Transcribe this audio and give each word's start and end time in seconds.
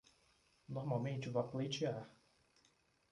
Normalmente 0.67 1.29
vá 1.29 1.43
pleitear 1.43 2.09